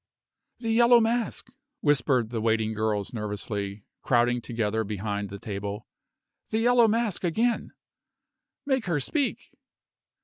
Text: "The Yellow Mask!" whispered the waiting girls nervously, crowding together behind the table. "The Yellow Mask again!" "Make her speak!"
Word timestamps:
"The 0.57 0.71
Yellow 0.71 0.99
Mask!" 0.99 1.47
whispered 1.81 2.31
the 2.31 2.41
waiting 2.41 2.73
girls 2.73 3.13
nervously, 3.13 3.85
crowding 4.01 4.41
together 4.41 4.83
behind 4.83 5.29
the 5.29 5.37
table. 5.37 5.85
"The 6.49 6.57
Yellow 6.57 6.87
Mask 6.87 7.23
again!" 7.23 7.73
"Make 8.65 8.87
her 8.87 8.99
speak!" 8.99 9.51